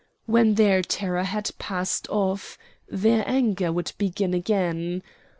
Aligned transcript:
When 0.25 0.55
their 0.55 0.81
terror 0.81 1.21
had 1.25 1.51
passed 1.59 2.09
off 2.09 2.57
their 2.89 3.23
anger 3.27 3.71
would 3.71 3.91
begin 3.99 4.33
again. 4.33 5.03